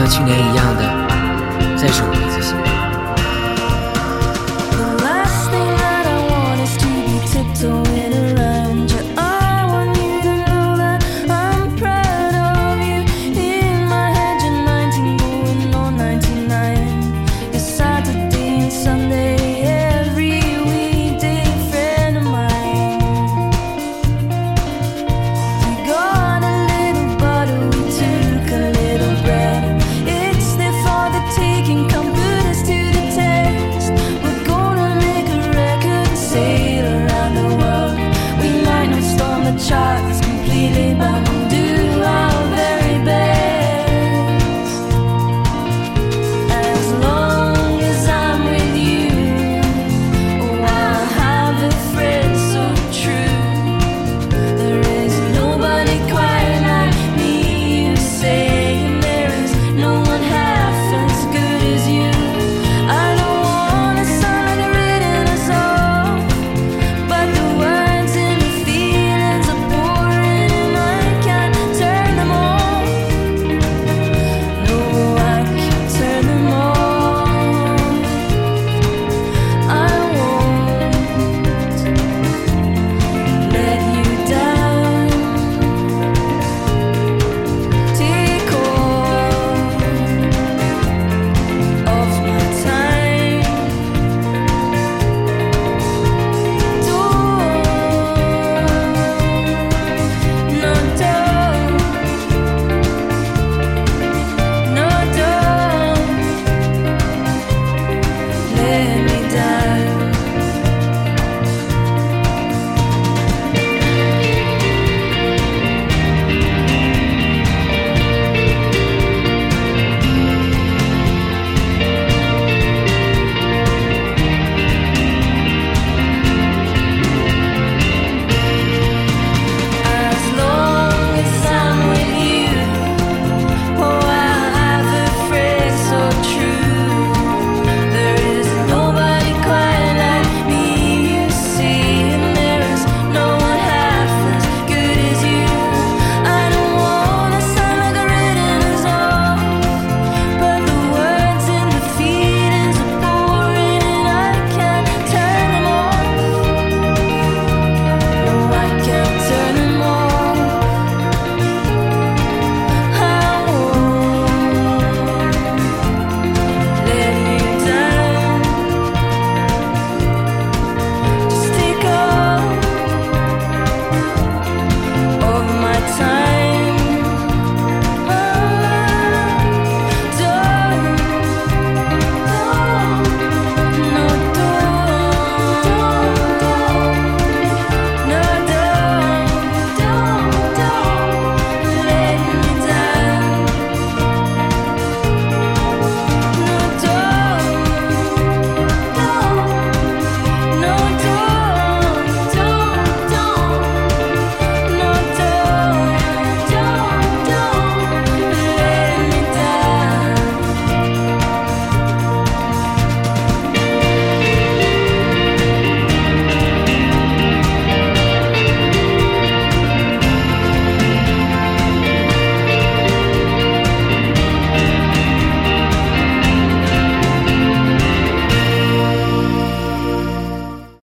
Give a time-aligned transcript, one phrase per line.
[0.00, 2.69] 像去年一样的再上一次新。
[40.68, 41.49] les mains.